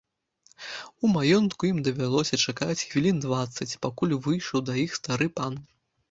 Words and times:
У 1.03 1.09
маёнтку 1.15 1.67
ім 1.67 1.81
давялося 1.87 2.39
чакаць 2.45 2.77
хвілін 2.91 3.19
дваццаць, 3.25 3.75
пакуль 3.87 4.15
выйшаў 4.29 4.63
да 4.71 4.79
іх 4.85 4.97
стары 5.01 5.27
пан. 5.41 5.53